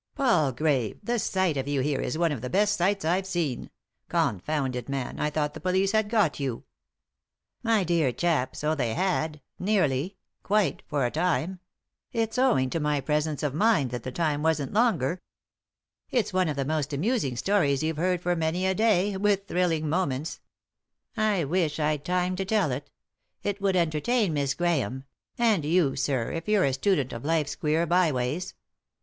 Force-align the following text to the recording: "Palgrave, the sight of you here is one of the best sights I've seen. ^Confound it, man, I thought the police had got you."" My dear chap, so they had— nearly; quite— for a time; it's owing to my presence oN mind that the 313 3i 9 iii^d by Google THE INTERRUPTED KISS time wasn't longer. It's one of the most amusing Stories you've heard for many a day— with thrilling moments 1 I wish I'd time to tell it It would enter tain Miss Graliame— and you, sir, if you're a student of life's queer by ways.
"Palgrave, 0.15 0.97
the 1.03 1.19
sight 1.19 1.57
of 1.57 1.67
you 1.67 1.81
here 1.81 2.01
is 2.01 2.17
one 2.17 2.31
of 2.31 2.41
the 2.41 2.49
best 2.49 2.75
sights 2.75 3.05
I've 3.05 3.27
seen. 3.27 3.69
^Confound 4.09 4.73
it, 4.73 4.89
man, 4.89 5.19
I 5.19 5.29
thought 5.29 5.53
the 5.53 5.59
police 5.59 5.91
had 5.91 6.09
got 6.09 6.39
you."" 6.39 6.63
My 7.71 7.83
dear 7.83 8.11
chap, 8.11 8.55
so 8.55 8.73
they 8.73 8.95
had— 8.95 9.41
nearly; 9.59 10.17
quite— 10.41 10.81
for 10.87 11.05
a 11.05 11.11
time; 11.11 11.59
it's 12.11 12.39
owing 12.39 12.71
to 12.71 12.79
my 12.79 12.99
presence 12.99 13.43
oN 13.43 13.55
mind 13.55 13.91
that 13.91 14.01
the 14.01 14.09
313 14.09 14.39
3i 14.39 14.41
9 14.41 14.41
iii^d 14.41 14.41
by 14.41 14.41
Google 14.41 14.49
THE 14.49 14.49
INTERRUPTED 14.49 14.73
KISS 14.73 14.73
time 14.73 14.73
wasn't 14.73 14.73
longer. 14.73 15.21
It's 16.09 16.33
one 16.33 16.49
of 16.49 16.55
the 16.55 16.65
most 16.65 16.93
amusing 16.93 17.35
Stories 17.37 17.83
you've 17.83 17.97
heard 17.97 18.21
for 18.23 18.35
many 18.35 18.65
a 18.65 18.73
day— 18.73 19.15
with 19.17 19.47
thrilling 19.47 19.87
moments 19.87 20.39
1 21.13 21.25
I 21.27 21.43
wish 21.43 21.79
I'd 21.79 22.03
time 22.03 22.35
to 22.37 22.43
tell 22.43 22.71
it 22.71 22.89
It 23.43 23.61
would 23.61 23.75
enter 23.75 23.99
tain 23.99 24.33
Miss 24.33 24.55
Graliame— 24.55 25.03
and 25.37 25.63
you, 25.63 25.95
sir, 25.95 26.31
if 26.31 26.47
you're 26.49 26.65
a 26.65 26.73
student 26.73 27.13
of 27.13 27.23
life's 27.23 27.55
queer 27.55 27.85
by 27.85 28.11
ways. 28.11 28.55